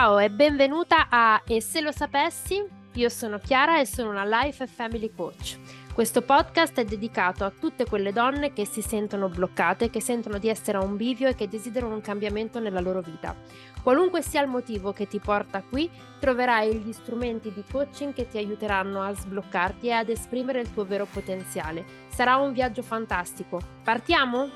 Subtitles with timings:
[0.00, 2.66] Ciao e benvenuta a E se lo sapessi?
[2.94, 5.58] Io sono Chiara e sono una Life Family Coach.
[5.92, 10.48] Questo podcast è dedicato a tutte quelle donne che si sentono bloccate, che sentono di
[10.48, 13.36] essere a un bivio e che desiderano un cambiamento nella loro vita.
[13.82, 18.38] Qualunque sia il motivo che ti porta qui, troverai gli strumenti di coaching che ti
[18.38, 21.84] aiuteranno a sbloccarti e ad esprimere il tuo vero potenziale.
[22.08, 23.60] Sarà un viaggio fantastico.
[23.84, 24.48] Partiamo?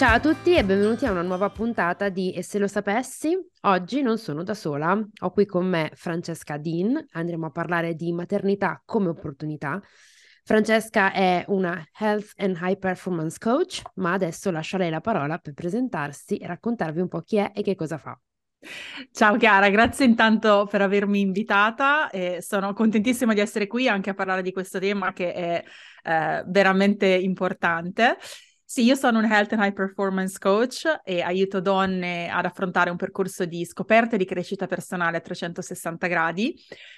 [0.00, 3.36] Ciao a tutti e benvenuti a una nuova puntata di E se lo sapessi?
[3.64, 8.10] Oggi non sono da sola, ho qui con me Francesca Dean, andremo a parlare di
[8.10, 9.78] maternità come opportunità.
[10.42, 15.36] Francesca è una Health and High Performance Coach, ma adesso lascio a lei la parola
[15.36, 18.18] per presentarsi e raccontarvi un po' chi è e che cosa fa.
[19.12, 24.14] Ciao Chiara, grazie intanto per avermi invitata e sono contentissima di essere qui anche a
[24.14, 25.62] parlare di questo tema che è
[26.04, 28.16] eh, veramente importante.
[28.72, 32.96] Sì, io sono un Health and High Performance Coach e aiuto donne ad affrontare un
[32.96, 36.54] percorso di scoperta e di crescita personale a 360 gradi,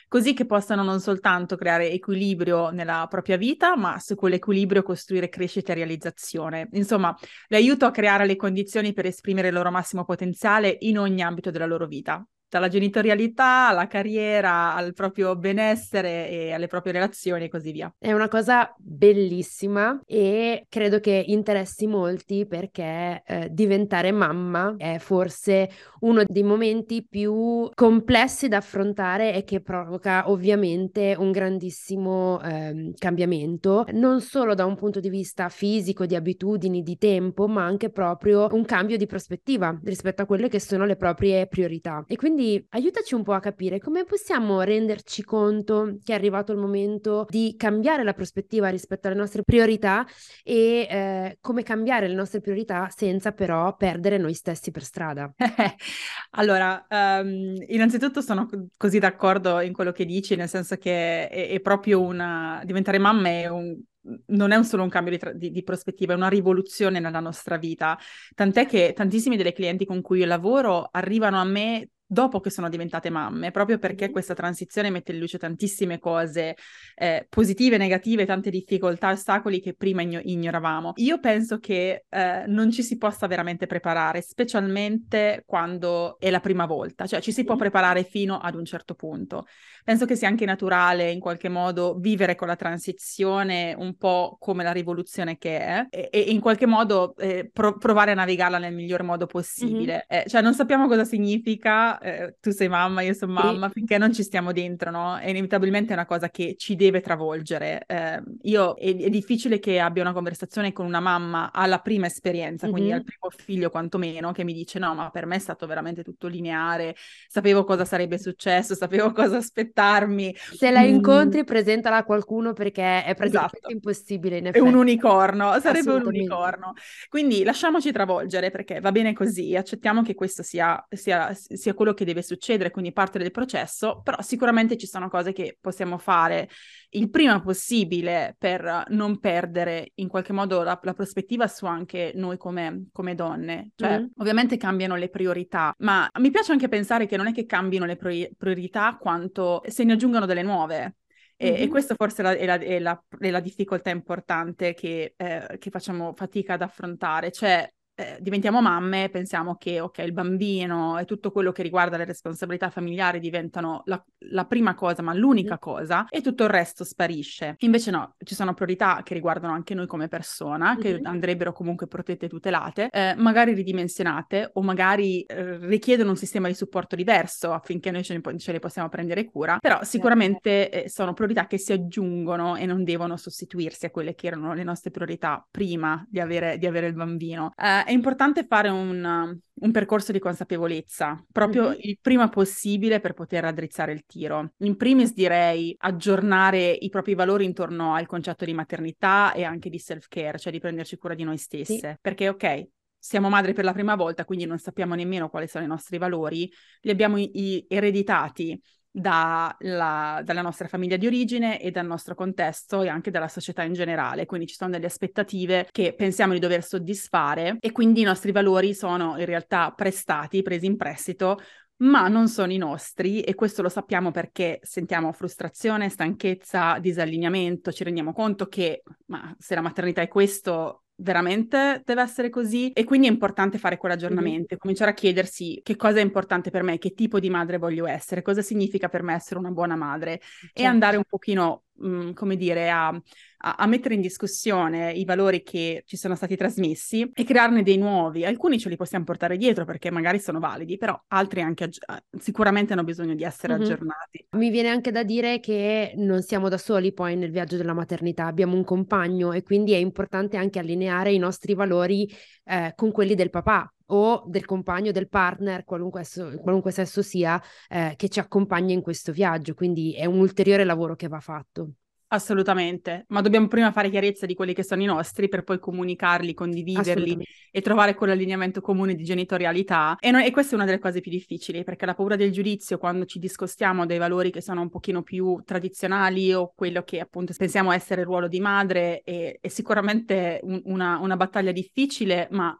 [0.06, 5.73] così che possano non soltanto creare equilibrio nella propria vita, ma su quell'equilibrio costruire crescita
[5.73, 6.69] e realizzazione.
[6.73, 7.17] Insomma,
[7.48, 11.51] le aiuto a creare le condizioni per esprimere il loro massimo potenziale in ogni ambito
[11.51, 17.48] della loro vita dalla genitorialità alla carriera, al proprio benessere e alle proprie relazioni e
[17.48, 17.91] così via.
[17.98, 25.70] È una cosa bellissima e credo che interessi molti perché eh, diventare mamma è forse
[26.00, 33.86] uno dei momenti più complessi da affrontare e che provoca ovviamente un grandissimo eh, cambiamento,
[33.92, 38.48] non solo da un punto di vista fisico, di abitudini, di tempo, ma anche proprio
[38.53, 42.05] un cambio di prospettiva rispetto a quelle che sono le proprie priorità.
[42.06, 46.51] E quindi quindi aiutaci un po' a capire come possiamo renderci conto che è arrivato
[46.51, 50.05] il momento di cambiare la prospettiva rispetto alle nostre priorità
[50.43, 55.33] e eh, come cambiare le nostre priorità senza però perdere noi stessi per strada.
[56.31, 61.61] allora, um, innanzitutto sono così d'accordo in quello che dici, nel senso che è, è
[61.61, 62.61] proprio una...
[62.64, 63.79] diventare mamma è un
[64.27, 67.57] non è solo un cambio di, tra- di, di, prospettiva, è una rivoluzione nella nostra
[67.57, 67.97] vita.
[68.35, 72.68] Tant'è che tantissimi delle clienti con cui io lavoro arrivano a me dopo che sono
[72.68, 76.56] diventate mamme, proprio perché questa transizione mette in luce tantissime cose
[76.95, 80.92] eh, positive, negative, tante difficoltà, ostacoli che prima igno- ignoravamo.
[80.96, 86.67] Io penso che eh, non ci si possa veramente preparare, specialmente quando è la prima
[86.67, 89.46] volta, cioè ci si può preparare fino ad un certo punto.
[89.85, 94.63] Penso che sia anche naturale in qualche modo vivere con la transizione un po' come
[94.63, 98.75] la rivoluzione che è e, e in qualche modo eh, pro- provare a navigarla nel
[98.75, 100.07] miglior modo possibile.
[100.13, 100.27] Mm-hmm.
[100.27, 103.73] cioè non sappiamo cosa significa, eh, tu sei mamma, io sono mamma, sì.
[103.75, 105.19] finché non ci stiamo dentro, no?
[105.19, 107.83] E inevitabilmente è una cosa che ci deve travolgere.
[107.87, 112.67] Eh, io è, è, difficile che abbia una conversazione con una mamma alla prima esperienza,
[112.67, 112.75] mm-hmm.
[112.75, 116.05] quindi al primo figlio quantomeno, che mi dice no, ma per me è stato veramente
[116.05, 116.95] tutto lineare,
[117.27, 120.34] sapevo cosa sarebbe successo, sapevo cosa aspettare aspettarmi.
[120.36, 121.44] Se la incontri, mm.
[121.44, 123.72] presentala a qualcuno perché è praticamente esatto.
[123.72, 124.36] impossibile.
[124.38, 124.64] In effetti.
[124.64, 126.74] È un unicorno, sarebbe un unicorno.
[127.08, 132.05] Quindi lasciamoci travolgere perché va bene così, accettiamo che questo sia, sia, sia quello che
[132.05, 136.49] deve succedere, quindi parte del processo, però sicuramente ci sono cose che possiamo fare
[136.94, 142.37] il prima possibile per non perdere in qualche modo la, la prospettiva su anche noi
[142.37, 143.70] come, come donne.
[143.75, 144.06] Cioè, mm.
[144.17, 147.97] ovviamente cambiano le priorità, ma mi piace anche pensare che non è che cambino le
[147.97, 150.97] priorità quanto se ne aggiungono delle nuove.
[151.37, 151.62] E, mm-hmm.
[151.62, 156.12] e questa forse è la, è, la, è la, difficoltà importante che, eh, che facciamo
[156.14, 161.53] fatica ad affrontare, cioè eh, diventiamo mamme, pensiamo che ok, il bambino e tutto quello
[161.53, 166.44] che riguarda le responsabilità familiari diventano la, la prima cosa, ma l'unica cosa, e tutto
[166.44, 167.56] il resto sparisce.
[167.58, 172.26] Invece no, ci sono priorità che riguardano anche noi come persona, che andrebbero comunque protette
[172.26, 177.91] e tutelate, eh, magari ridimensionate o magari eh, richiedono un sistema di supporto diverso affinché
[177.91, 181.73] noi ce, ne, ce le possiamo prendere cura, però sicuramente eh, sono priorità che si
[181.73, 186.58] aggiungono e non devono sostituirsi a quelle che erano le nostre priorità prima di avere,
[186.58, 187.52] di avere il bambino.
[187.56, 191.79] Uh, è importante fare un, un, percorso di consapevolezza, proprio mm-hmm.
[191.81, 194.52] il prima possibile per poter raddrizzare il tiro.
[194.58, 199.79] In primis direi aggiornare i propri valori intorno al concetto di maternità e anche di
[199.79, 201.75] self-care, cioè di prenderci cura di noi stesse.
[201.75, 201.96] Sì.
[202.00, 202.67] Perché ok,
[202.99, 206.50] siamo madri per la prima volta, quindi non sappiamo nemmeno quali sono i nostri valori,
[206.82, 208.61] li abbiamo i- ereditati
[208.94, 213.72] da dalla nostra famiglia di origine e dal nostro contesto e anche dalla società in
[213.72, 214.26] generale.
[214.26, 218.74] Quindi ci sono delle aspettative che pensiamo di dover soddisfare e quindi i nostri valori
[218.74, 221.38] sono in realtà prestati, presi in prestito
[221.82, 227.82] ma non sono i nostri e questo lo sappiamo perché sentiamo frustrazione, stanchezza, disallineamento, ci
[227.82, 232.70] rendiamo conto che ma se la maternità è questo, veramente deve essere così?
[232.70, 234.58] E quindi è importante fare quell'aggiornamento, mm-hmm.
[234.58, 238.22] cominciare a chiedersi che cosa è importante per me, che tipo di madre voglio essere,
[238.22, 240.60] cosa significa per me essere una buona madre certo.
[240.60, 245.05] e andare un pochino mh, mm, come dire, a, a, a, mettere in discussione i
[245.05, 248.25] valori che ci sono stati trasmessi e crearne dei nuovi.
[248.25, 251.81] Alcuni ce li possiamo portare dietro perché magari sono validi, però altri anche aggi-
[252.19, 253.62] sicuramente hanno bisogno di essere mm-hmm.
[253.62, 254.26] aggiornati.
[254.31, 258.26] Mi viene anche da dire che non siamo da soli poi nel viaggio della maternità,
[258.26, 262.08] abbiamo un compagno e quindi è importante anche allineare i nostri valori
[262.44, 266.04] eh, con quelli del papà o del compagno, del partner, qualunque,
[266.40, 269.54] qualunque sesso sia, eh, che ci accompagna in questo viaggio.
[269.54, 271.72] Quindi è un ulteriore lavoro che va fatto.
[272.12, 276.34] Assolutamente, ma dobbiamo prima fare chiarezza di quelli che sono i nostri per poi comunicarli,
[276.34, 277.16] condividerli
[277.50, 279.96] e trovare quell'allineamento comune di genitorialità.
[279.98, 282.76] E, noi, e, questa è una delle cose più difficili perché la paura del giudizio
[282.76, 287.32] quando ci discostiamo dai valori che sono un pochino più tradizionali o quello che appunto
[287.34, 292.54] pensiamo essere il ruolo di madre è, è sicuramente un, una, una battaglia difficile, ma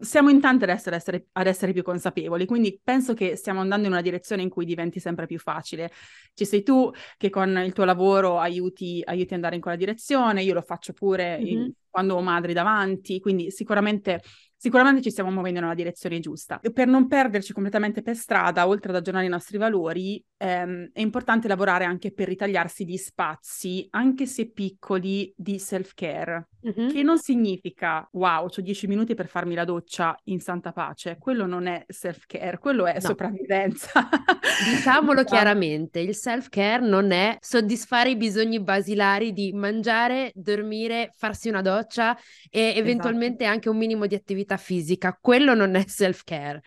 [0.00, 3.86] siamo in tanti ad essere, essere, ad essere, più consapevoli, quindi penso che stiamo andando
[3.86, 5.90] in una direzione in cui diventi sempre più facile.
[6.32, 10.42] Ci sei tu che con il tuo lavoro aiuti, aiuti ad andare in quella direzione,
[10.42, 11.46] io lo faccio pure mm-hmm.
[11.46, 14.22] in, quando ho madri davanti, quindi sicuramente
[14.64, 16.58] sicuramente ci stiamo muovendo nella direzione giusta.
[16.62, 21.02] E per non perderci completamente per strada, oltre ad aggiornare i nostri valori, ehm, è
[21.02, 26.88] importante lavorare anche per ritagliarsi gli spazi, anche se piccoli, di self-care, mm-hmm.
[26.88, 31.18] che non significa wow, ho dieci minuti per farmi la doccia in santa pace.
[31.18, 33.00] Quello non è self-care, quello è no.
[33.00, 34.08] sopravvivenza.
[34.64, 35.34] Diciamolo esatto.
[35.34, 42.16] chiaramente, il self-care non è soddisfare i bisogni basilari di mangiare, dormire, farsi una doccia
[42.48, 43.52] e eventualmente esatto.
[43.52, 46.60] anche un minimo di attività attività fisica, quello non è self-care.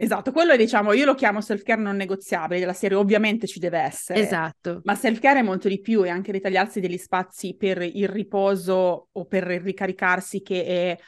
[0.00, 3.80] Esatto, quello è diciamo, io lo chiamo self-care non negoziabile, della serie ovviamente ci deve
[3.80, 4.20] essere.
[4.20, 4.80] Esatto.
[4.84, 9.24] Ma self-care è molto di più, è anche ritagliarsi degli spazi per il riposo o
[9.24, 10.98] per ricaricarsi che è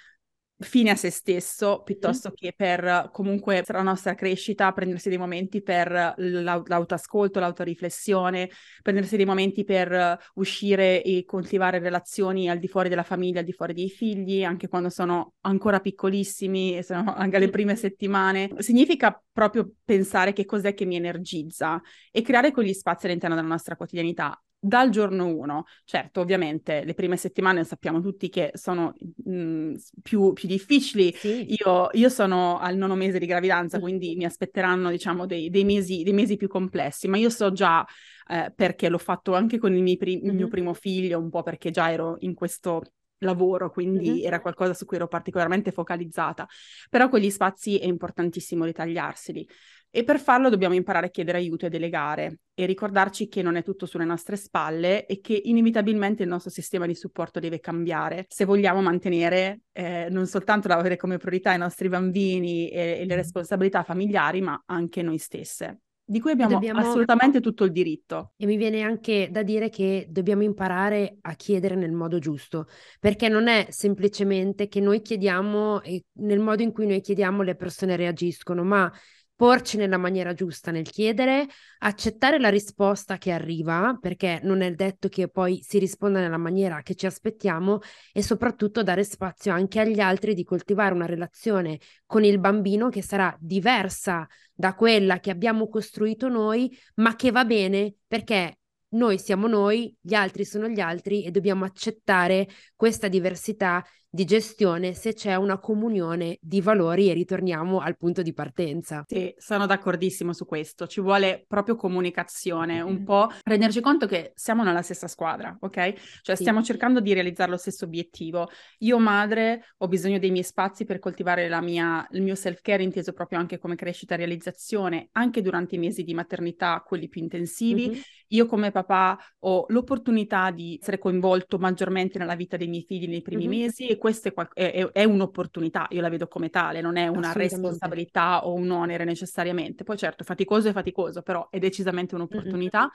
[0.60, 2.32] fine a se stesso piuttosto mm.
[2.34, 8.50] che per comunque per la nostra crescita, prendersi dei momenti per l'autoascolto, l'autoriflessione,
[8.82, 13.52] prendersi dei momenti per uscire e coltivare relazioni al di fuori della famiglia, al di
[13.52, 18.50] fuori dei figli, anche quando sono ancora piccolissimi e sono anche alle prime settimane.
[18.58, 21.80] Significa proprio pensare che cos'è che mi energizza
[22.10, 25.64] e creare quegli spazi all'interno della nostra quotidianità dal giorno uno.
[25.84, 31.12] Certo, ovviamente le prime settimane sappiamo tutti che sono mh, mm, più, più, difficili.
[31.16, 31.54] Sì.
[31.64, 33.80] Io, io, sono al nono mese di gravidanza, mm.
[33.80, 37.84] quindi mi aspetteranno, diciamo, dei, dei, mesi, dei mesi, più complessi, ma io so già,
[38.28, 40.36] eh, perché l'ho fatto anche con il, pri- mm-hmm.
[40.36, 42.82] mio primo figlio, un po' perché già ero in questo
[43.20, 44.24] lavoro, quindi mm-hmm.
[44.24, 46.46] era qualcosa su cui ero particolarmente focalizzata.
[46.88, 49.48] Però quegli spazi è importantissimo ritagliarseli.
[49.92, 53.64] E per farlo dobbiamo imparare a chiedere aiuto e delegare e ricordarci che non è
[53.64, 58.44] tutto sulle nostre spalle e che inevitabilmente il nostro sistema di supporto deve cambiare se
[58.44, 63.82] vogliamo mantenere eh, non soltanto avere come priorità i nostri bambini e, e le responsabilità
[63.82, 66.80] familiari, ma anche noi stesse di cui abbiamo, dobbiamo...
[66.80, 68.32] assolutamente tutto il diritto.
[68.36, 72.66] E mi viene anche da dire che dobbiamo imparare a chiedere nel modo giusto,
[72.98, 77.54] perché non è semplicemente che noi chiediamo e nel modo in cui noi chiediamo le
[77.54, 78.92] persone reagiscono, ma
[79.40, 81.46] porci nella maniera giusta nel chiedere,
[81.78, 86.82] accettare la risposta che arriva, perché non è detto che poi si risponda nella maniera
[86.82, 87.78] che ci aspettiamo
[88.12, 93.00] e soprattutto dare spazio anche agli altri di coltivare una relazione con il bambino che
[93.00, 99.46] sarà diversa da quella che abbiamo costruito noi, ma che va bene perché noi siamo
[99.46, 105.36] noi, gli altri sono gli altri e dobbiamo accettare questa diversità di gestione se c'è
[105.36, 109.04] una comunione di valori e ritorniamo al punto di partenza.
[109.06, 110.88] Sì, sono d'accordissimo su questo.
[110.88, 115.92] Ci vuole proprio comunicazione, un po' renderci conto che siamo nella stessa squadra, ok?
[116.22, 116.42] Cioè sì.
[116.42, 118.48] stiamo cercando di realizzare lo stesso obiettivo.
[118.78, 123.38] Io madre ho bisogno dei miei spazi per coltivare mia, il mio self-care inteso proprio
[123.38, 127.88] anche come crescita e realizzazione, anche durante i mesi di maternità, quelli più intensivi.
[127.90, 128.00] Mm-hmm.
[128.32, 133.22] Io come papà ho l'opportunità di essere coinvolto maggiormente nella vita dei miei figli nei
[133.22, 133.60] primi mm-hmm.
[133.60, 137.32] mesi e questa è, è, è, un'opportunità, io la vedo come tale, non è una
[137.32, 139.84] responsabilità o un onere necessariamente.
[139.84, 142.80] Poi certo, faticoso è faticoso, però è decisamente un'opportunità.
[142.80, 142.90] Mm-hmm.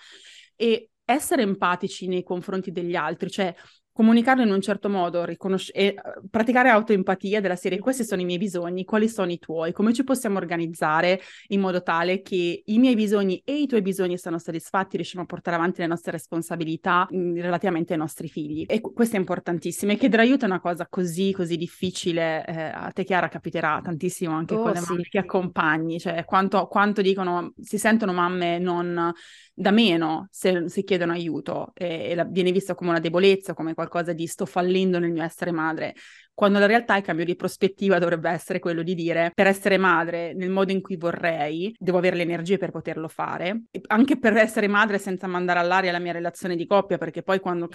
[0.56, 3.54] E essere empatici nei confronti degli altri, cioè
[3.96, 8.26] comunicarlo in un certo modo, riconosc- e uh, praticare autoempatia della serie questi sono i
[8.26, 12.78] miei bisogni, quali sono i tuoi, come ci possiamo organizzare in modo tale che i
[12.78, 17.08] miei bisogni e i tuoi bisogni siano soddisfatti, riusciamo a portare avanti le nostre responsabilità
[17.10, 18.66] mh, mm, relativamente ai nostri figli.
[18.68, 22.92] E questo è importantissimo e chiedere aiuto è una cosa così, così difficile, eh, a
[22.94, 24.90] te Chiara capiterà tantissimo anche oh, con le sì.
[24.90, 29.14] mamme che accompagni, cioè quanto, quanto dicono, si sentono mamme non
[29.58, 33.74] da meno se, se chiedono aiuto e, e la, viene vista come una debolezza, come
[33.74, 35.96] qualcosa di sto fallendo nel mio essere madre
[36.36, 40.34] quando in realtà il cambio di prospettiva dovrebbe essere quello di dire per essere madre
[40.34, 44.36] nel modo in cui vorrei, devo avere le energie per poterlo fare, e anche per
[44.36, 47.70] essere madre senza mandare all'aria la mia relazione di coppia, perché poi quando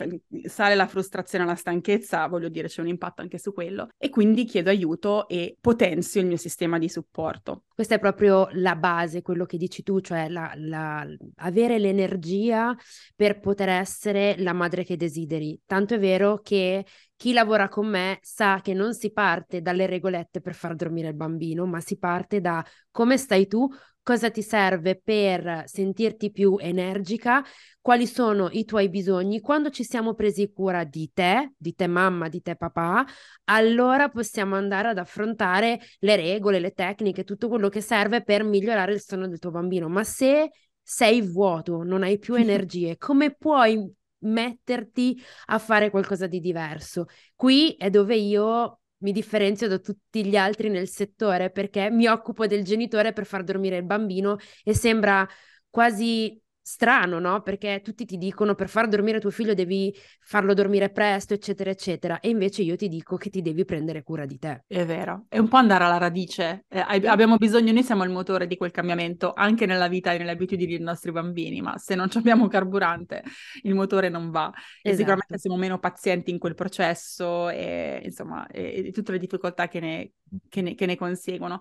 [0.44, 4.44] sale la frustrazione la stanchezza, voglio dire, c'è un impatto anche su quello, e quindi
[4.44, 7.64] chiedo aiuto e potenzio il mio sistema di supporto.
[7.74, 12.76] Questa è proprio la base, quello che dici tu, cioè la, la, avere l'energia
[13.16, 15.58] per poter essere la madre che desideri.
[15.64, 16.84] Tanto è vero che
[17.20, 21.14] chi lavora con me sa che non si parte dalle regolette per far dormire il
[21.14, 23.68] bambino, ma si parte da come stai tu,
[24.02, 27.44] cosa ti serve per sentirti più energica,
[27.82, 29.40] quali sono i tuoi bisogni.
[29.40, 33.04] Quando ci siamo presi cura di te, di te mamma, di te papà,
[33.44, 38.94] allora possiamo andare ad affrontare le regole, le tecniche, tutto quello che serve per migliorare
[38.94, 39.90] il sonno del tuo bambino.
[39.90, 40.48] Ma se
[40.82, 47.06] sei vuoto, non hai più energie, come puoi metterti a fare qualcosa di diverso?
[47.34, 52.46] Qui è dove io mi differenzio da tutti gli altri nel settore perché mi occupo
[52.46, 55.26] del genitore per far dormire il bambino e sembra
[55.68, 57.42] quasi strano, no?
[57.42, 62.20] Perché tutti ti dicono per far dormire tuo figlio devi farlo dormire presto, eccetera, eccetera.
[62.20, 64.64] E invece io ti dico che ti devi prendere cura di te.
[64.66, 66.64] È vero, è un po' andare alla radice.
[66.68, 70.32] Eh, abbiamo bisogno, noi siamo il motore di quel cambiamento anche nella vita e nelle
[70.32, 73.22] abitudini dei nostri bambini, ma se non abbiamo carburante
[73.62, 74.52] il motore non va.
[74.52, 74.78] Esatto.
[74.82, 79.68] E sicuramente siamo meno pazienti in quel processo e insomma, e, e tutte le difficoltà
[79.68, 80.12] che ne,
[80.48, 81.60] che ne, che ne conseguono.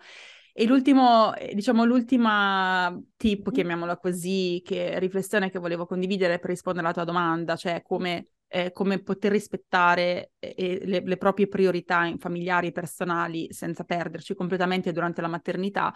[0.59, 6.93] E l'ultimo, diciamo, l'ultima tip, chiamiamola così, che riflessione che volevo condividere per rispondere alla
[6.93, 13.47] tua domanda, cioè come, eh, come poter rispettare eh, le, le, proprie priorità familiari, personali,
[13.53, 15.93] senza perderci completamente durante la maternità,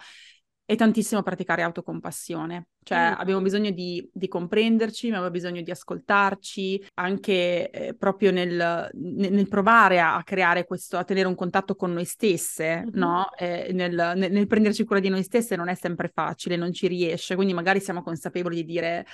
[0.66, 3.14] è tantissimo praticare autocompassione, cioè mm.
[3.18, 9.48] abbiamo bisogno di, di, comprenderci, abbiamo bisogno di ascoltarci, anche eh, proprio nel, nel, nel,
[9.48, 12.88] provare a, creare questo, a tenere un contatto con noi stesse, mm-hmm.
[12.92, 13.26] no?
[13.36, 17.34] Eh, nel, nel, prenderci cura di noi stesse non è sempre facile, non ci riesce,
[17.34, 19.06] quindi magari siamo consapevoli di dire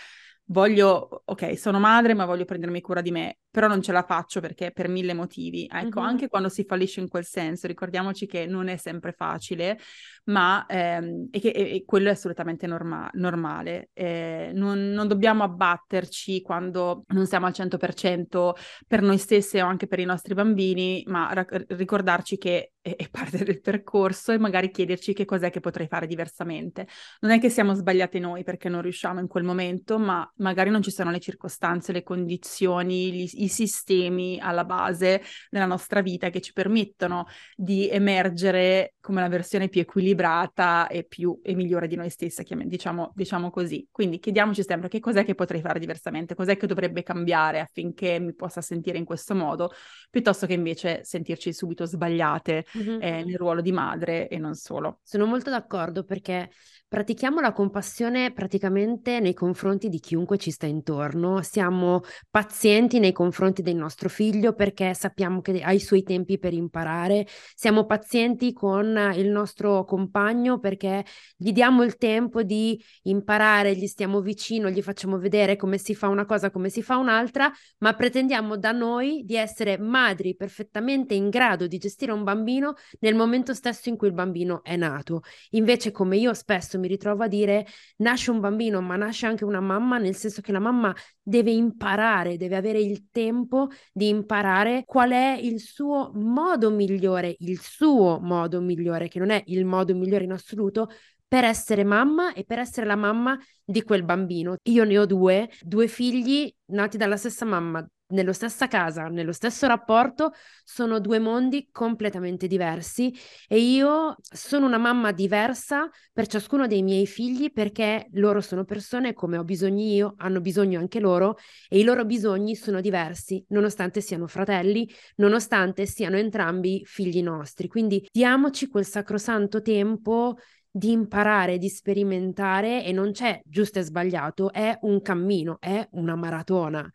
[0.51, 4.41] voglio, ok, sono madre, ma voglio prendermi cura di me, però non ce la faccio
[4.41, 5.69] perché per mille motivi.
[5.71, 6.09] Ecco, mm-hmm.
[6.09, 9.79] anche quando si fallisce in quel senso, ricordiamoci che non è sempre facile,
[10.25, 13.91] ma ehm, e che e, quello è assolutamente norma- normale.
[13.93, 18.53] Eh, non, non, dobbiamo abbatterci quando non siamo al 100%
[18.87, 23.09] per noi stesse o anche per i nostri bambini, ma ra- ricordarci che è, è
[23.11, 26.87] parte del percorso e magari chiederci che cos'è che potrei fare diversamente.
[27.21, 30.83] Non è che siamo sbagliate noi perché non riusciamo in quel momento, ma magari non
[30.83, 36.41] ci sono le circostanze, le condizioni, gli, i sistemi alla base della nostra vita che
[36.41, 42.11] ci permettono di emergere come la versione più equilibrata e più e migliore di noi
[42.11, 43.87] stesse, diciamo, diciamo così.
[43.91, 48.35] Quindi chiediamoci sempre che cos'è che potrei fare diversamente, cos'è che dovrebbe cambiare affinché mi
[48.35, 49.73] possa sentire in questo modo,
[50.11, 53.03] piuttosto che invece sentirci subito sbagliate mm-hmm.
[53.03, 55.01] eh, nel ruolo di madre e non solo.
[55.03, 56.51] Sono molto d'accordo perché
[56.91, 63.63] pratichiamo la compassione praticamente nei confronti di chiunque ci sta intorno, siamo pazienti nei confronti
[63.63, 69.13] del nostro figlio perché sappiamo che ha i suoi tempi per imparare, siamo pazienti con
[69.15, 71.05] il nostro compagno perché
[71.37, 76.09] gli diamo il tempo di imparare, gli stiamo vicino, gli facciamo vedere come si fa
[76.09, 81.29] una cosa, come si fa un'altra, ma pretendiamo da noi di essere madri perfettamente in
[81.29, 85.21] grado di gestire un bambino nel momento stesso in cui il bambino è nato.
[85.51, 87.65] Invece, come io spesso mi ritrovo a dire,
[87.99, 92.37] nasce un bambino, ma nasce anche una mamma, nel senso che la mamma deve imparare,
[92.37, 98.61] deve avere il tempo di imparare qual è il suo modo migliore, il suo modo
[98.61, 100.89] migliore, che non è il modo migliore in assoluto,
[101.29, 104.57] per essere mamma e per essere la mamma di quel bambino.
[104.65, 109.67] Io ne ho due, due figli nati dalla stessa mamma, nello stessa casa, nello stesso
[109.67, 110.33] rapporto,
[110.65, 113.15] sono due mondi completamente diversi
[113.49, 119.13] e io sono una mamma diversa per ciascuno dei miei figli perché loro sono persone
[119.13, 121.37] come ho bisogni io, hanno bisogno anche loro
[121.69, 127.69] e i loro bisogni sono diversi, nonostante siano fratelli, nonostante siano entrambi figli nostri.
[127.69, 130.37] Quindi diamoci quel sacrosanto tempo
[130.71, 136.15] di imparare, di sperimentare e non c'è giusto e sbagliato, è un cammino, è una
[136.15, 136.89] maratona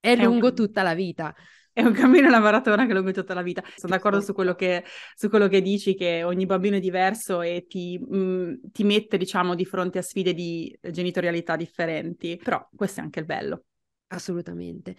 [0.00, 0.54] è, è lungo un...
[0.54, 1.34] tutta la vita.
[1.72, 3.62] È un cammino, una maratona che è lungo tutta la vita.
[3.76, 7.66] Sono d'accordo su quello, che, su quello che dici, che ogni bambino è diverso e
[7.68, 12.40] ti, mh, mm, ti mette, diciamo, di fronte a sfide di genitorialità differenti.
[12.42, 13.64] Però questo è anche il bello.
[14.08, 14.96] Assolutamente.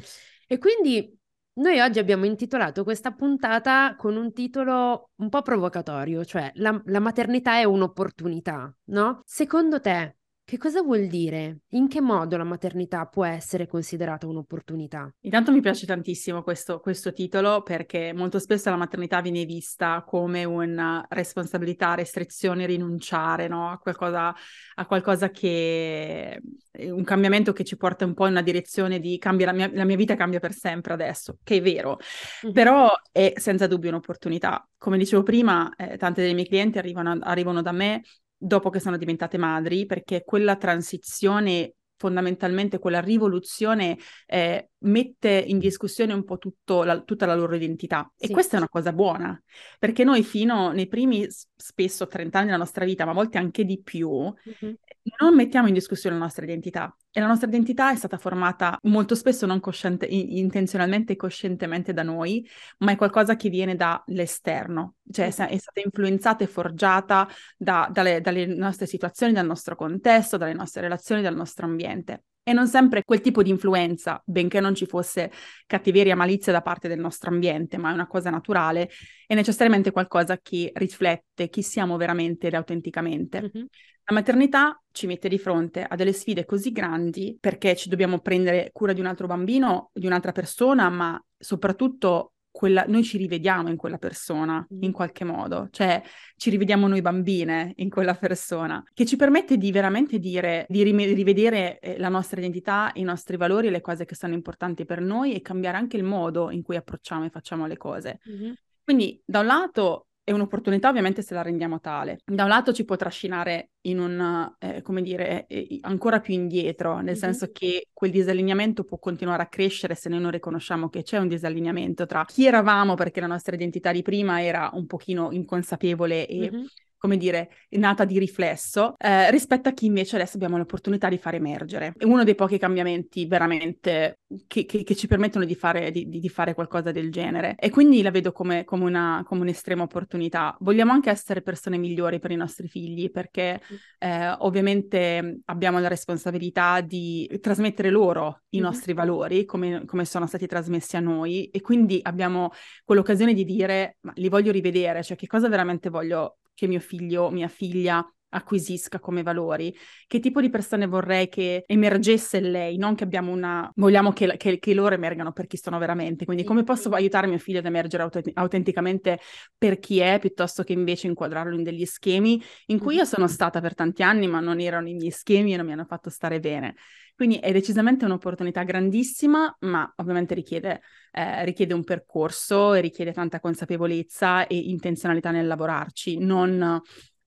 [0.47, 1.13] E quindi
[1.53, 6.99] noi oggi abbiamo intitolato questa puntata con un titolo un po' provocatorio, cioè la, la
[6.99, 9.21] maternità è un'opportunità, no?
[9.25, 10.15] Secondo te,
[10.51, 11.59] Che cosa vuol dire?
[11.69, 15.09] In che modo la maternità può essere considerata un'opportunità?
[15.21, 20.43] Intanto mi piace tantissimo questo, questo titolo perché molto spesso la maternità viene vista come
[20.43, 23.69] una responsabilità, restrizione, rinunciare no?
[23.69, 24.35] a, qualcosa,
[24.75, 26.41] a qualcosa che
[26.79, 29.85] un cambiamento che ci porta un po' in una direzione di cambia la mia, la
[29.85, 31.97] mia vita cambia per sempre adesso, che è vero,
[32.45, 32.53] mm-hmm.
[32.53, 34.67] però è senza dubbio un'opportunità.
[34.77, 38.01] Come dicevo prima, eh, tante delle mie clienti arrivano, arrivano da me
[38.41, 43.95] dopo che sono diventate madri, perché quella transizione fondamentalmente quella rivoluzione
[44.25, 46.39] eh, mette in discussione un po'
[46.83, 48.11] la, tutta la loro identità.
[48.15, 48.25] Sì.
[48.25, 49.39] E questa è una cosa buona,
[49.77, 53.63] perché noi fino nei primi spesso 30 anni della nostra vita, ma a volte anche
[53.65, 54.73] di più, mm-hmm
[55.19, 59.15] non mettiamo in discussione la nostra identità e la nostra identità è stata formata molto
[59.15, 62.47] spesso non cosciente, intenzionalmente e coscientemente da noi,
[62.79, 67.27] ma è qualcosa che viene dall'esterno, cioè è stata influenzata e forgiata
[67.57, 72.23] da, dalle, dalle nostre situazioni, dal nostro contesto, dalle nostre relazioni, dal nostro ambiente.
[72.43, 75.31] E non sempre quel tipo di influenza, benché non ci fosse
[75.67, 78.89] cattiveria, malizia da parte del nostro ambiente, ma è una cosa naturale,
[79.27, 83.41] è necessariamente qualcosa che riflette chi siamo veramente ed autenticamente.
[83.41, 83.65] Mm-hmm.
[84.05, 88.71] La maternità ci mette di fronte a delle sfide così grandi perché ci dobbiamo prendere
[88.73, 93.77] cura di un altro bambino, di un'altra persona, ma soprattutto quella, noi ci rivediamo in
[93.77, 94.83] quella persona mm.
[94.83, 96.01] in qualche modo, cioè
[96.35, 101.79] ci rivediamo noi bambine in quella persona, che ci permette di veramente dire, di rivedere
[101.79, 105.41] eh, la nostra identità, i nostri valori, le cose che sono importanti per noi e
[105.41, 108.19] cambiare anche il modo in cui approcciamo e facciamo le cose.
[108.29, 108.51] Mm-hmm.
[108.83, 112.19] Quindi da un lato è un'opportunità ovviamente se la rendiamo tale.
[112.25, 116.95] Da un lato ci può trascinare in un, eh, come dire, eh, ancora più indietro,
[116.95, 117.15] nel mm-hmm.
[117.15, 121.27] senso che quel disallineamento può continuare a crescere se noi non riconosciamo che c'è un
[121.27, 126.51] disallineamento tra chi eravamo perché la nostra identità di prima era un pochino inconsapevole e
[126.51, 126.65] mm-hmm
[127.01, 131.33] come dire, nata di riflesso, eh, rispetto a chi invece adesso abbiamo l'opportunità di far
[131.33, 131.95] emergere.
[131.97, 136.29] È uno dei pochi cambiamenti veramente che, che, che ci permettono di fare, di, di
[136.29, 137.55] fare, qualcosa del genere.
[137.57, 140.55] E quindi la vedo come, come, una, come, un'estrema opportunità.
[140.59, 143.59] Vogliamo anche essere persone migliori per i nostri figli, perché
[143.97, 148.65] eh, ovviamente abbiamo la responsabilità di trasmettere loro i mm-hmm.
[148.67, 152.51] nostri valori, come, come sono stati trasmessi a noi, e quindi abbiamo
[152.85, 157.29] quell'occasione di dire, ma li voglio rivedere, cioè che cosa veramente voglio che mio figlio,
[157.29, 159.73] mia figlia acquisisca come valori,
[160.07, 164.59] che tipo di persone vorrei che emergesse lei, non che abbiamo una, vogliamo che, che,
[164.59, 168.03] che loro emergano per chi sono veramente, quindi come posso aiutare mio figlio ad emergere
[168.03, 169.19] aut- autenticamente
[169.57, 172.41] per chi è, piuttosto che invece inquadrarlo in degli schemi?
[172.67, 175.57] In cui io sono stata per tanti anni, ma non erano i miei schemi e
[175.57, 176.75] non mi hanno fatto stare bene.
[177.15, 183.39] Quindi è decisamente un'opportunità grandissima, ma ovviamente richiede, eh, richiede un percorso e richiede tanta
[183.39, 186.81] consapevolezza e intenzionalità nel lavorarci, non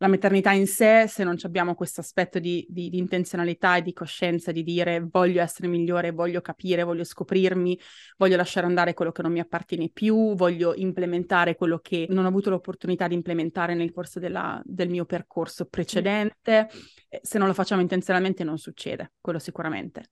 [0.04, 3.94] la maternità in sé, se non abbiamo questo aspetto di, di, di, intenzionalità e di
[3.94, 7.78] coscienza, di dire voglio essere migliore, voglio capire, voglio scoprirmi,
[8.18, 12.28] voglio lasciare andare quello che non mi appartiene più, voglio implementare quello che non ho
[12.28, 16.68] avuto l'opportunità di implementare nel corso della, del mio percorso precedente,
[17.22, 20.10] se non lo facciamo intenzionalmente non succede, quello sicuramente.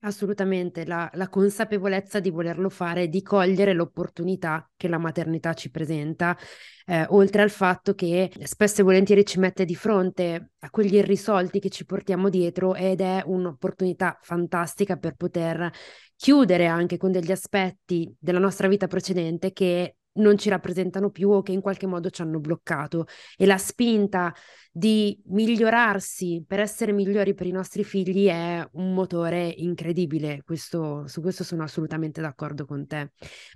[0.00, 6.38] Assolutamente, la, la, consapevolezza di volerlo fare, di cogliere l'opportunità che la maternità ci presenta,
[6.86, 11.58] eh, oltre al fatto che spesso e volentieri ci mette di fronte a quegli irrisolti
[11.58, 15.68] che ci portiamo dietro ed è un'opportunità fantastica per poter
[16.14, 21.42] chiudere anche con degli aspetti della nostra vita precedente che non ci rappresentano più o
[21.42, 24.32] che in qualche modo ci hanno bloccato e la spinta
[24.70, 31.20] di migliorarsi per essere migliori per i nostri figli è un motore incredibile, questo, su
[31.20, 33.10] questo sono assolutamente d'accordo con te.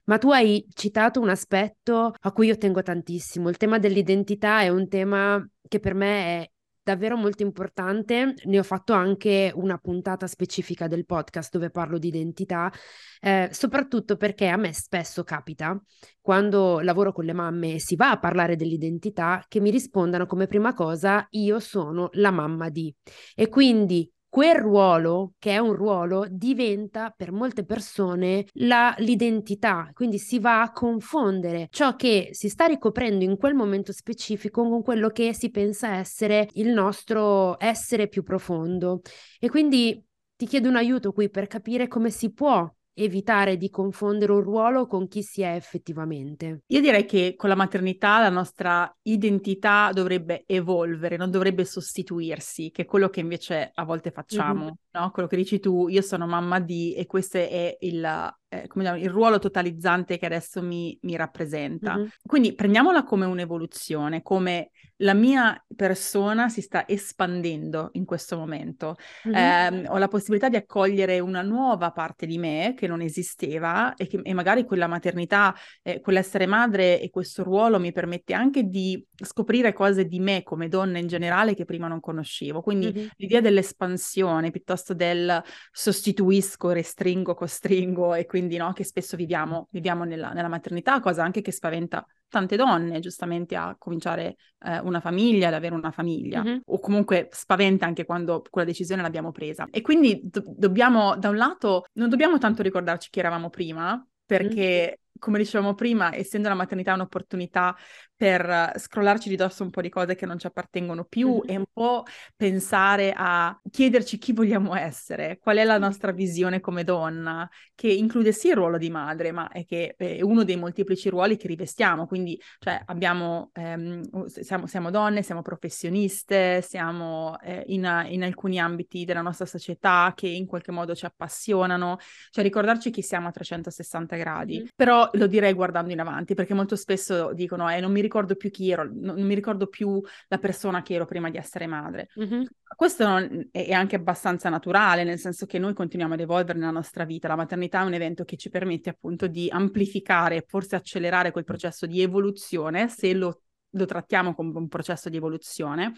[0.05, 4.69] Ma tu hai citato un aspetto a cui io tengo tantissimo, il tema dell'identità è
[4.69, 6.51] un tema che per me è
[6.83, 8.35] davvero molto importante.
[8.45, 12.73] Ne ho fatto anche una puntata specifica del podcast dove parlo di identità,
[13.21, 15.81] eh, soprattutto perché a me spesso capita,
[16.21, 20.47] quando lavoro con le mamme e si va a parlare dell'identità, che mi rispondano come
[20.47, 22.95] prima cosa io sono la mamma di.
[23.35, 30.17] E quindi quel ruolo, che è un ruolo, diventa per molte persone la, l'identità, quindi
[30.17, 35.11] si va a confondere ciò che si sta ricoprendo in quel momento specifico con quello
[35.11, 39.03] che si pensa essere il nostro essere più profondo.
[39.39, 40.03] E quindi
[40.35, 44.87] ti chiedo un aiuto qui per capire come si può evitare di confondere un ruolo
[44.87, 46.63] con chi si è effettivamente.
[46.67, 52.83] Io direi che con la maternità la nostra identità dovrebbe evolvere, non dovrebbe sostituirsi, che
[52.83, 54.73] è quello che invece a volte facciamo, mm-hmm.
[54.93, 55.11] No?
[55.11, 58.99] Quello che dici tu, io sono mamma di e questo è il eh, come dire,
[58.99, 61.97] il ruolo totalizzante che adesso mi, mi rappresenta.
[61.97, 62.07] Mm-hmm.
[62.27, 68.97] Quindi prendiamola come un'evoluzione, come la mia persona si sta espandendo in questo momento.
[69.27, 69.85] Mm-hmm.
[69.85, 74.07] Eh, ho la possibilità di accogliere una nuova parte di me che non esisteva e,
[74.07, 79.03] che, e magari quella maternità, eh, quell'essere madre e questo ruolo mi permette anche di
[79.17, 82.61] scoprire cose di me come donna in generale che prima non conoscevo.
[82.61, 83.07] Quindi mm-hmm.
[83.17, 90.33] l'idea dell'espansione piuttosto del sostituisco, restringo, costringo e quindi no, che spesso viviamo, viviamo nella,
[90.33, 95.55] nella maternità, cosa anche che spaventa tante donne, giustamente, a cominciare eh, una famiglia, ad
[95.55, 96.59] avere una famiglia, mm-hmm.
[96.65, 99.69] o comunque spaventa anche quando quella decisione l'abbiamo presa.
[99.71, 104.85] E quindi do- dobbiamo, da un lato, non dobbiamo tanto ricordarci chi eravamo prima, perché
[104.87, 107.77] mm-hmm come dicevamo prima, essendo la maternità un'opportunità
[108.23, 111.49] per scrollarci di dosso un po' di cose che non ci appartengono più mm-hmm.
[111.49, 112.05] e un po'
[112.37, 118.31] pensare a chiederci chi vogliamo essere, qual è la nostra visione come donna, che include
[118.31, 122.07] sì il ruolo di madre, ma è che è uno dei molteplici ruoli che rivestiamo,
[122.07, 129.05] quindi cioè, abbiamo, ehm, siamo, siamo, donne, siamo professioniste, siamo eh, in, in, alcuni ambiti
[129.05, 131.99] della nostra società che in qualche modo ci appassionano,
[132.31, 134.67] cioè ricordarci chi siamo a 360 gradi, mm-hmm.
[134.77, 138.51] però lo direi guardando in avanti, perché molto spesso dicono, eh, non mi ricordo più
[138.51, 142.09] chi ero, non, non mi ricordo più la persona che ero prima di essere madre.
[142.19, 142.43] Mm-hmm.
[142.75, 147.05] Questo non, è anche abbastanza naturale, nel senso che noi continuiamo ad evolvere nella nostra
[147.05, 147.29] vita.
[147.29, 151.87] La maternità è un evento che ci permette appunto di amplificare, forse accelerare quel processo
[151.87, 155.93] di evoluzione, se lo lo trattiamo come un processo di evoluzione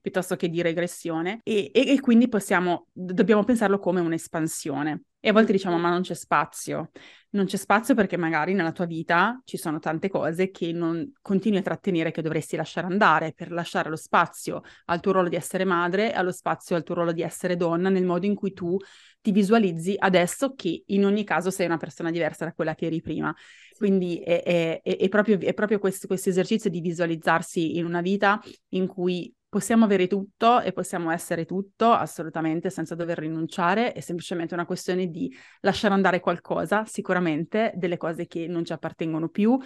[0.00, 5.02] piuttosto che di regressione e, e, e quindi possiamo, dobbiamo pensarlo come un'espansione.
[5.26, 6.92] E a volte diciamo ma non c'è spazio.
[7.30, 11.58] Non c'è spazio perché magari nella tua vita ci sono tante cose che non continui
[11.58, 15.64] a trattenere che dovresti lasciare andare per lasciare lo spazio al tuo ruolo di essere
[15.64, 18.76] madre e allo spazio al tuo ruolo di essere donna nel modo in cui tu
[19.20, 23.00] ti visualizzi adesso che in ogni caso sei una persona diversa da quella che eri
[23.00, 23.34] prima.
[23.76, 28.40] Quindi è, è, è proprio, è proprio questo, questo esercizio di visualizzarsi in una vita
[28.68, 34.52] in cui possiamo avere tutto e possiamo essere tutto assolutamente senza dover rinunciare, è semplicemente
[34.52, 39.58] una questione di lasciare andare qualcosa, sicuramente, delle cose che non ci appartengono più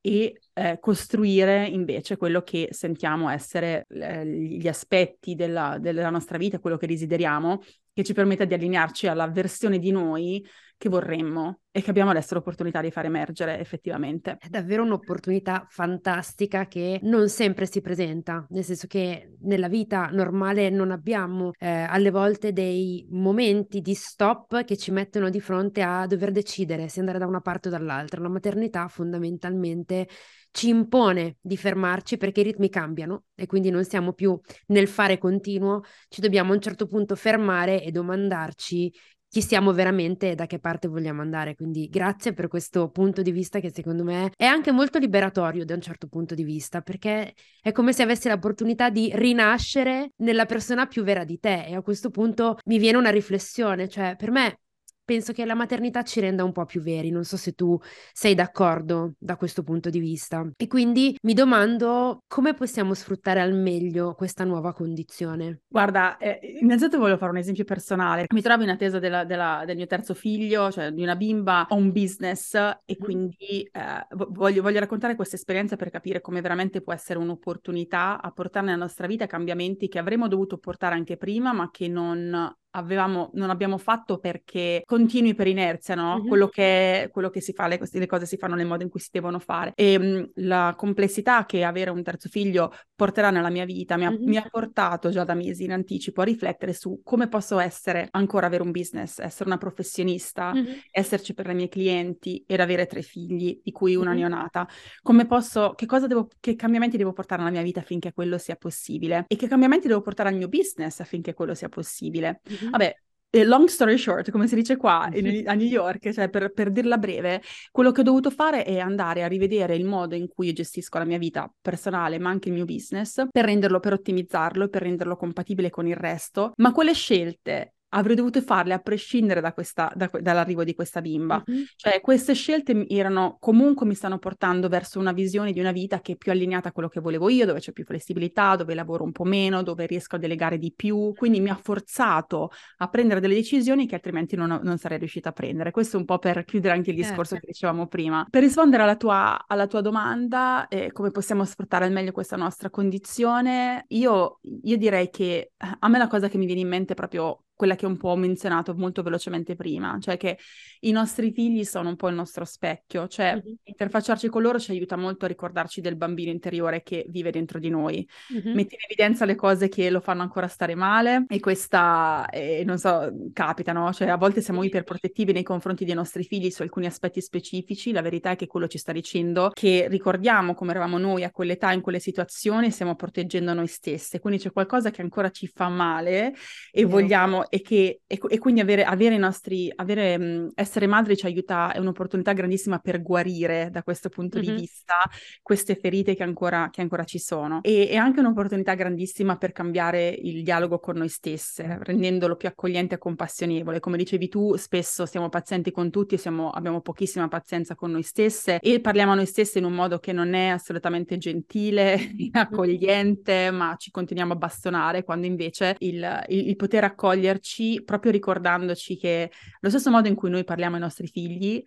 [0.00, 6.58] e eh, costruire invece quello che sentiamo essere eh, gli aspetti della, della nostra vita,
[6.58, 7.60] quello che desideriamo,
[7.92, 10.44] che ci permetta di allinearci alla versione di noi
[10.78, 14.36] che vorremmo e che abbiamo adesso l'opportunità di far emergere effettivamente.
[14.38, 20.70] È davvero un'opportunità fantastica che non sempre si presenta, nel senso che nella vita normale
[20.70, 26.06] non abbiamo eh, alle volte dei momenti di stop che ci mettono di fronte a
[26.06, 28.20] dover decidere se andare da una parte o dall'altra.
[28.20, 30.08] La maternità fondamentalmente
[30.56, 35.18] ci impone di fermarci perché i ritmi cambiano e quindi non siamo più nel fare
[35.18, 38.90] continuo, ci dobbiamo a un certo punto fermare e domandarci
[39.28, 41.54] chi siamo veramente e da che parte vogliamo andare.
[41.54, 45.74] Quindi grazie per questo punto di vista che secondo me è anche molto liberatorio da
[45.74, 50.86] un certo punto di vista, perché è come se avessi l'opportunità di rinascere nella persona
[50.86, 54.58] più vera di te e a questo punto mi viene una riflessione, cioè per me
[55.06, 57.78] penso che la maternità ci renda un po' più veri, non so se tu
[58.12, 60.46] sei d'accordo da questo punto di vista.
[60.56, 65.60] E quindi mi domando come possiamo sfruttare al meglio questa nuova condizione.
[65.68, 68.26] Guarda, eh, innanzitutto voglio fare un esempio personale.
[68.34, 71.76] Mi trovo in attesa della, della, del mio terzo figlio, cioè di una bimba, ho
[71.76, 73.36] un business e quindi
[73.70, 78.66] eh, voglio, voglio raccontare questa esperienza per capire come veramente può essere un'opportunità a portare
[78.66, 83.50] nella nostra vita cambiamenti che avremmo dovuto portare anche prima, ma che non avevamo, non
[83.50, 86.16] abbiamo fatto perché continui per inerzia, no?
[86.16, 86.28] Mm-hmm.
[86.28, 89.00] Quello, che, quello, che, si fa, le, le, cose si fanno nel modo in cui
[89.00, 89.72] si devono fare.
[89.74, 94.10] E mh, la complessità che avere un terzo figlio porterà nella mia vita mi ha,
[94.10, 94.28] mm-hmm.
[94.28, 98.46] mi ha, portato già da mesi in anticipo a riflettere su come posso essere ancora
[98.46, 100.78] avere un business, essere una professionista, mm-hmm.
[100.90, 104.66] esserci per i miei clienti ed avere tre figli, di cui una neonata.
[105.02, 108.56] Come posso, che cosa devo, che cambiamenti devo portare nella mia vita affinché quello sia
[108.56, 109.24] possibile?
[109.28, 112.40] E che cambiamenti devo portare al mio business affinché quello sia possibile?
[112.66, 112.72] Mm-hmm.
[112.72, 112.96] Vabbè,
[113.44, 116.96] long story short, come si dice qua in, a New York, cioè per, per, dirla
[116.98, 120.52] breve, quello che ho dovuto fare è andare a rivedere il modo in cui io
[120.52, 124.82] gestisco la mia vita personale, ma anche il mio business, per renderlo, per ottimizzarlo, per
[124.82, 126.52] renderlo compatibile con il resto.
[126.56, 131.42] Ma quelle scelte avrei dovuto farle a prescindere da questa, da, dall'arrivo di questa bimba.
[131.48, 131.62] Mm-hmm.
[131.76, 136.12] Cioè, queste scelte erano comunque mi stanno portando verso una visione di una vita che
[136.12, 139.12] è più allineata a quello che volevo io, dove c'è più flessibilità, dove lavoro un
[139.12, 141.12] po' meno, dove riesco a delegare di più.
[141.14, 145.32] Quindi mi ha forzato a prendere delle decisioni che altrimenti non, non sarei riuscita a
[145.32, 145.70] prendere.
[145.70, 147.46] Questo un po' per chiudere anche il discorso certo.
[147.46, 148.26] che dicevamo prima.
[148.28, 152.70] Per rispondere alla tua, alla tua domanda, eh, come possiamo sfruttare al meglio questa nostra
[152.70, 157.45] condizione, io, io direi che a me la cosa che mi viene in mente proprio
[157.56, 160.38] quella che un po' ho menzionato molto velocemente prima, cioè che
[160.80, 163.54] i nostri figli sono un po' il nostro specchio, cioè mm-hmm.
[163.64, 167.70] interfacciarci con loro ci aiuta molto a ricordarci del bambino interiore che vive dentro di
[167.70, 168.54] noi, mm-hmm.
[168.54, 172.78] mette in evidenza le cose che lo fanno ancora stare male e questa, eh, non
[172.78, 173.90] so, capita, no?
[173.92, 178.02] Cioè a volte siamo iperprotettivi nei confronti dei nostri figli su alcuni aspetti specifici, la
[178.02, 181.80] verità è che quello ci sta dicendo che ricordiamo come eravamo noi a quell'età, in
[181.80, 186.34] quelle situazioni, stiamo proteggendo noi stesse, quindi c'è qualcosa che ancora ci fa male
[186.70, 186.88] e yeah.
[186.88, 191.26] vogliamo e, che, e, e quindi avere, avere, i nostri, avere, mh, essere madri ci
[191.26, 194.54] aiuta, è un'opportunità grandissima per guarire da questo punto mm-hmm.
[194.54, 194.94] di vista
[195.42, 197.60] queste ferite che ancora, che ancora ci sono.
[197.62, 202.96] E è anche un'opportunità grandissima per cambiare il dialogo con noi stesse, rendendolo più accogliente
[202.96, 203.80] e compassionevole.
[203.80, 208.58] Come dicevi tu, spesso siamo pazienti con tutti, siamo, abbiamo pochissima pazienza con noi stesse
[208.60, 211.98] e parliamo a noi stesse in un modo che non è assolutamente gentile,
[212.32, 218.10] accogliente, ma ci continuiamo a bastonare, quando invece il, il, il poter accogliere vederci proprio
[218.12, 221.62] ricordandoci che lo stesso modo in cui noi parliamo ai nostri figli,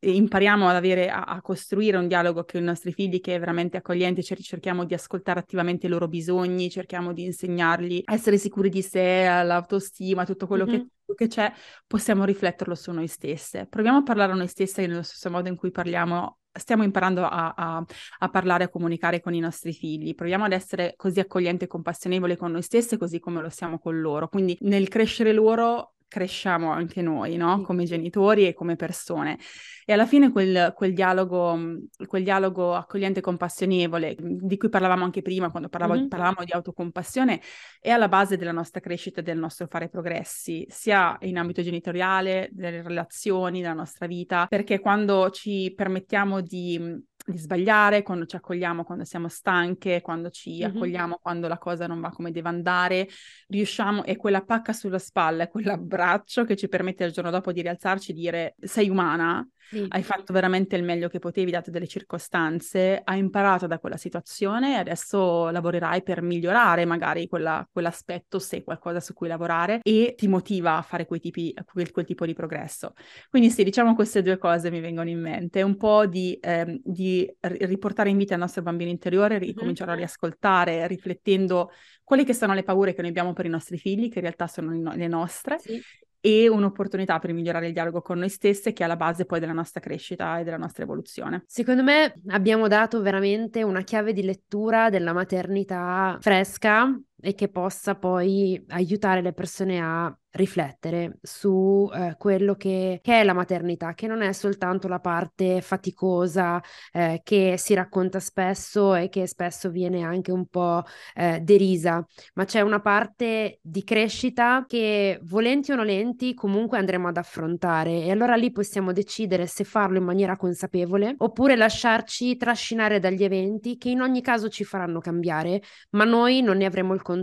[0.00, 3.76] impariamo ad avere, a, a, costruire un dialogo con i nostri figli che è veramente
[3.76, 8.82] accogliente, cerchiamo di ascoltare attivamente i loro bisogni, cerchiamo di insegnargli a essere sicuri di
[8.82, 10.80] sé, all'autostima, tutto quello mm-hmm.
[11.06, 11.52] che, che, c'è,
[11.86, 13.66] possiamo rifletterlo su noi stesse.
[13.68, 17.54] Proviamo a parlare a noi stesse nello stesso modo in cui parliamo stiamo imparando a,
[17.56, 17.84] a,
[18.18, 20.14] a, parlare, a comunicare con i nostri figli.
[20.14, 24.00] Proviamo ad essere così accoglienti e compassionevoli con noi stessi, così come lo siamo con
[24.00, 24.28] loro.
[24.28, 27.62] Quindi nel crescere loro cresciamo anche noi, no?
[27.62, 29.36] Come genitori e come persone.
[29.84, 31.58] E alla fine quel, quel, dialogo,
[32.06, 36.06] quel dialogo accogliente e compassionevole, di cui parlavamo anche prima quando parlavo, mm-hmm.
[36.06, 37.40] parlavamo di autocompassione,
[37.80, 42.48] è alla base della nostra crescita e del nostro fare progressi, sia in ambito genitoriale,
[42.52, 48.84] delle relazioni, della nostra vita, perché quando ci permettiamo di di sbagliare, quando ci accogliamo
[48.84, 50.76] quando siamo stanche, quando ci mm-hmm.
[50.76, 53.08] accogliamo quando la cosa non va come deve andare,
[53.48, 58.10] riusciamo, è quella pacca sulla spalla, quell'abbraccio che ci permette il giorno dopo di rialzarci
[58.10, 59.86] e dire sei umana, sì.
[59.88, 64.74] Hai fatto veramente il meglio che potevi, date delle circostanze, hai imparato da quella situazione
[64.74, 70.28] e adesso lavorerai per migliorare magari quella, quell'aspetto, se qualcosa su cui lavorare, e ti
[70.28, 72.92] motiva a fare quei tipi, quel, quel, tipo di progresso.
[73.30, 77.13] Quindi sì, diciamo queste due cose mi vengono in mente, un po' di, eh, di
[77.40, 80.00] riportare in vita il nostro bambino interiore, ricominciare mm-hmm.
[80.00, 81.70] a riascoltare, riflettendo
[82.02, 84.46] quelle che sono le paure che noi abbiamo per i nostri figli, che in realtà
[84.46, 85.80] sono le nostre, sì
[86.26, 89.52] e un'opportunità per migliorare il dialogo con noi stesse che è alla base poi della
[89.52, 91.44] nostra crescita e della nostra evoluzione.
[91.46, 97.94] Secondo me abbiamo dato veramente una chiave di lettura della maternità fresca e che possa
[97.94, 104.06] poi aiutare le persone a riflettere su eh, quello che, che, è la maternità, che
[104.06, 106.60] non è soltanto la parte faticosa
[106.92, 110.82] eh, che si racconta spesso e che spesso viene anche un po'
[111.14, 117.16] eh, derisa, ma c'è una parte di crescita che volenti o nolenti comunque andremo ad
[117.16, 118.02] affrontare.
[118.02, 123.78] E allora lì possiamo decidere se farlo in maniera consapevole oppure lasciarci trascinare dagli eventi
[123.78, 127.13] che in ogni caso ci faranno cambiare, ma noi non ne avremo il controllo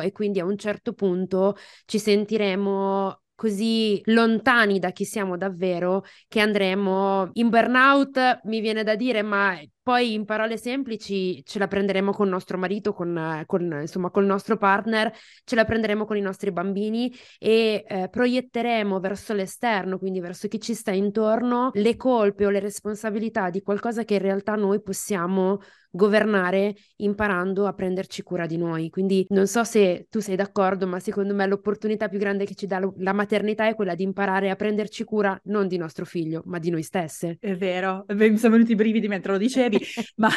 [0.00, 6.40] e quindi a un certo punto ci sentiremo così lontani da chi siamo davvero che
[6.40, 12.10] andremo in burnout, mi viene da dire, ma poi in parole semplici ce la prenderemo
[12.10, 15.12] con nostro marito, con, con insomma col nostro partner,
[15.44, 20.60] ce la prenderemo con i nostri bambini e eh, proietteremo verso l'esterno, quindi verso chi
[20.60, 25.60] ci sta intorno, le colpe o le responsabilità di qualcosa che in realtà noi possiamo
[25.96, 28.90] governare imparando a prenderci cura di noi.
[28.90, 32.66] Quindi non so se tu sei d'accordo, ma secondo me l'opportunità più grande che ci
[32.66, 36.58] dà la maternità è quella di imparare a prenderci cura non di nostro figlio, ma
[36.58, 37.38] di noi stesse.
[37.40, 39.75] È vero, mi sono venuti i brividi mentre lo dicevi,
[40.16, 40.28] ma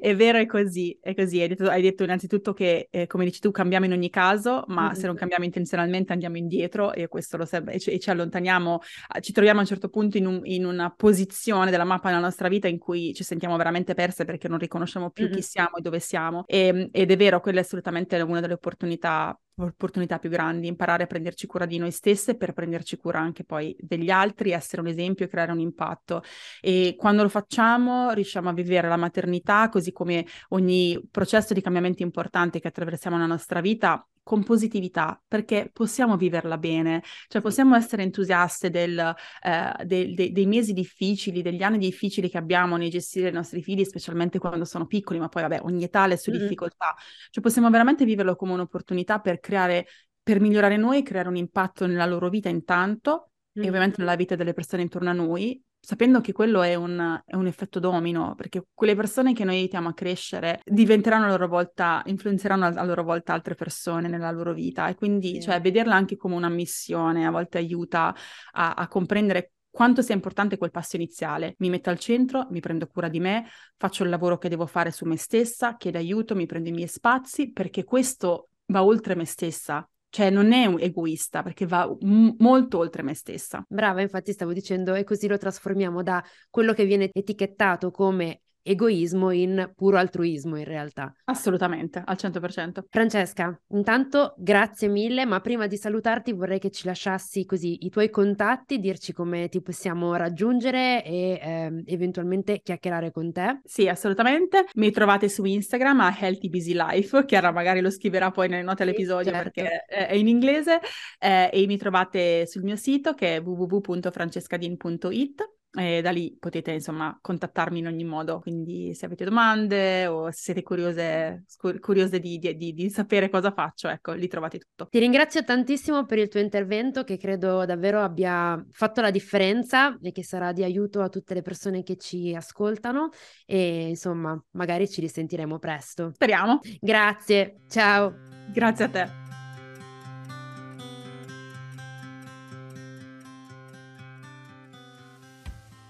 [0.00, 1.40] è vero, è così, è così.
[1.40, 4.86] Hai detto, hai detto innanzitutto che, eh, come dici tu, cambiamo in ogni caso, ma
[4.86, 4.92] mm-hmm.
[4.92, 8.80] se non cambiamo intenzionalmente andiamo indietro e questo lo serve, e ci, e ci allontaniamo,
[9.20, 12.48] ci troviamo a un certo punto in, un, in una posizione della mappa della nostra
[12.48, 15.34] vita in cui ci sentiamo veramente perse perché non ricordiamo conosciamo più mm-hmm.
[15.34, 16.44] chi siamo e dove siamo.
[16.46, 21.04] E, ehm, ed è vero, quella è assolutamente una delle opportunità opportunità più grandi, imparare
[21.04, 24.88] a prenderci cura di noi stesse per prenderci cura anche poi degli altri, essere un
[24.88, 26.22] esempio e creare un impatto.
[26.60, 32.02] E quando lo facciamo riusciamo a vivere la maternità, così come ogni processo di cambiamento
[32.02, 38.02] importante che attraversiamo nella nostra vita, con positività, perché possiamo viverla bene, cioè possiamo essere
[38.02, 43.28] entusiaste del, eh, de, de, dei mesi difficili, degli anni difficili che abbiamo nel gestire
[43.28, 46.32] i nostri figli, specialmente quando sono piccoli, ma poi vabbè, ogni età ha le sue
[46.32, 46.42] mm-hmm.
[46.42, 46.96] difficoltà,
[47.30, 49.86] cioè possiamo veramente viverlo come un'opportunità per creare,
[50.22, 54.52] per migliorare noi, creare un impatto nella loro vita intanto, e ovviamente nella vita delle
[54.52, 58.96] persone intorno a noi, sapendo che quello è un, è un, effetto domino, perché quelle
[58.96, 63.54] persone che noi aiutiamo a crescere diventeranno a loro volta, influenzeranno a, loro volta altre
[63.54, 65.42] persone nella loro vita e quindi sì.
[65.42, 68.14] cioè, vederla anche come una missione a volte aiuta
[68.52, 71.54] a, a comprendere quanto sia importante quel passo iniziale.
[71.58, 74.90] Mi metto al centro, mi prendo cura di me, faccio il lavoro che devo fare
[74.90, 79.26] su me stessa, chiedo aiuto, mi prendo i miei spazi, perché questo va oltre me
[79.26, 79.86] stessa.
[80.14, 83.64] Cioè non è egoista perché va m- molto oltre me stessa.
[83.68, 89.30] Brava, infatti stavo dicendo e così lo trasformiamo da quello che viene etichettato come egoismo
[89.30, 91.14] in puro altruismo in realtà.
[91.24, 92.84] Assolutamente, al 100%.
[92.88, 98.10] Francesca, intanto grazie mille, ma prima di salutarti vorrei che ci lasciassi così i tuoi
[98.10, 103.60] contatti, dirci come ti possiamo raggiungere e eh, eventualmente chiacchierare con te.
[103.64, 104.66] Sì, assolutamente.
[104.74, 108.82] Mi trovate su Instagram a Healthy Busy Life, Chiara magari lo scriverà poi nelle note
[108.82, 109.50] all'episodio certo.
[109.50, 110.80] perché è in inglese,
[111.18, 115.42] eh, e mi trovate sul mio sito che è www.francescadin.it
[115.76, 120.42] e da lì potete insomma contattarmi in ogni modo, quindi se avete domande o se
[120.44, 121.44] siete curiose,
[121.80, 124.86] curiose di, di, di, di, sapere cosa faccio, ecco, lì trovate tutto.
[124.88, 130.12] Ti ringrazio tantissimo per il tuo intervento che credo davvero abbia fatto la differenza e
[130.12, 133.10] che sarà di aiuto a tutte le persone che ci ascoltano
[133.44, 136.12] e insomma magari ci risentiremo presto.
[136.14, 136.60] Speriamo.
[136.80, 138.14] Grazie, ciao.
[138.52, 139.23] Grazie a te.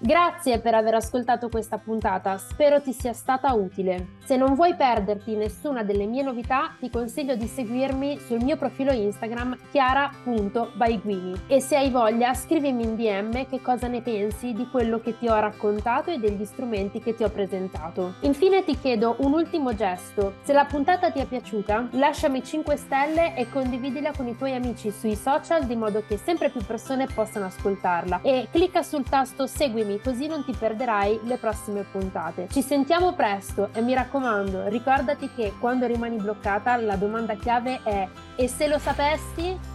[0.06, 4.16] Grazie per aver ascoltato questa puntata, spero ti sia stata utile.
[4.24, 8.90] Se non vuoi perderti nessuna delle mie novità, ti consiglio di seguirmi sul mio profilo
[8.90, 14.98] Instagram chiara.baiguini e se hai voglia scrivimi in DM che cosa ne pensi di quello
[15.00, 18.14] che ti ho raccontato e degli strumenti che ti ho presentato.
[18.20, 23.36] Infine ti chiedo un ultimo gesto, se la puntata ti è piaciuta, lasciami 5 stelle
[23.36, 27.44] e condividila con i tuoi amici sui social di modo che sempre più persone possano
[27.44, 32.48] ascoltarla e clicca sul tasto seguimi così non ti perderai le prossime puntate.
[32.50, 38.08] Ci sentiamo presto e mi raccomando, ricordati che quando rimani bloccata la domanda chiave è
[38.36, 39.73] e se lo sapessi?